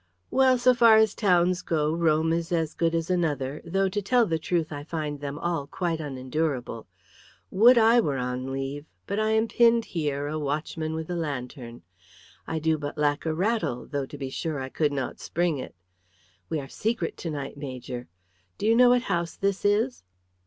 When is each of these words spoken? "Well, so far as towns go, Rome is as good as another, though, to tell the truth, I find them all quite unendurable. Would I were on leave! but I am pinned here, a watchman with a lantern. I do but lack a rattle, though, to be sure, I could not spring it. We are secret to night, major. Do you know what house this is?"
"Well, 0.31 0.57
so 0.57 0.73
far 0.73 0.97
as 0.97 1.13
towns 1.13 1.61
go, 1.61 1.93
Rome 1.93 2.33
is 2.33 2.51
as 2.51 2.73
good 2.73 2.95
as 2.95 3.11
another, 3.11 3.61
though, 3.63 3.87
to 3.87 4.01
tell 4.01 4.25
the 4.25 4.39
truth, 4.39 4.71
I 4.73 4.83
find 4.83 5.19
them 5.19 5.37
all 5.37 5.67
quite 5.67 5.99
unendurable. 5.99 6.87
Would 7.51 7.77
I 7.77 7.99
were 8.01 8.17
on 8.17 8.51
leave! 8.51 8.87
but 9.05 9.19
I 9.19 9.29
am 9.29 9.47
pinned 9.47 9.85
here, 9.85 10.25
a 10.25 10.39
watchman 10.39 10.95
with 10.95 11.11
a 11.11 11.15
lantern. 11.15 11.83
I 12.47 12.57
do 12.57 12.79
but 12.79 12.97
lack 12.97 13.27
a 13.27 13.33
rattle, 13.35 13.85
though, 13.85 14.07
to 14.07 14.17
be 14.17 14.31
sure, 14.31 14.59
I 14.59 14.69
could 14.69 14.91
not 14.91 15.19
spring 15.19 15.59
it. 15.59 15.75
We 16.49 16.59
are 16.59 16.67
secret 16.67 17.15
to 17.17 17.29
night, 17.29 17.55
major. 17.55 18.07
Do 18.57 18.65
you 18.65 18.75
know 18.75 18.89
what 18.89 19.03
house 19.03 19.35
this 19.35 19.63
is?" 19.63 20.03